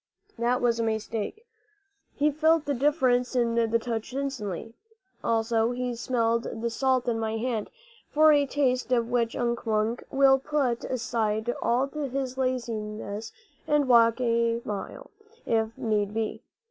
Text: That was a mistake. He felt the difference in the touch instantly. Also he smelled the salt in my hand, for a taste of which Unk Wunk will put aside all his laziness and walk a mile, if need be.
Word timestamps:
That 0.39 0.61
was 0.61 0.79
a 0.79 0.83
mistake. 0.83 1.45
He 2.15 2.31
felt 2.31 2.65
the 2.65 2.73
difference 2.73 3.35
in 3.35 3.53
the 3.53 3.77
touch 3.77 4.13
instantly. 4.15 4.73
Also 5.23 5.73
he 5.73 5.93
smelled 5.95 6.47
the 6.63 6.71
salt 6.71 7.07
in 7.07 7.19
my 7.19 7.37
hand, 7.37 7.69
for 8.09 8.31
a 8.33 8.47
taste 8.47 8.91
of 8.91 9.11
which 9.11 9.35
Unk 9.35 9.63
Wunk 9.67 10.03
will 10.09 10.39
put 10.39 10.83
aside 10.85 11.53
all 11.61 11.85
his 11.85 12.35
laziness 12.35 13.31
and 13.67 13.87
walk 13.87 14.19
a 14.19 14.59
mile, 14.65 15.11
if 15.45 15.77
need 15.77 16.15
be. 16.15 16.41